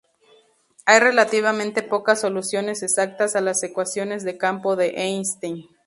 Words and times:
Hay 0.87 0.99
relativamente 0.99 1.83
pocas 1.83 2.21
soluciones 2.21 2.81
exactas 2.81 3.35
a 3.35 3.41
las 3.41 3.61
ecuaciones 3.61 4.23
de 4.23 4.35
campo 4.35 4.75
de 4.75 4.93
Einstein. 4.97 5.67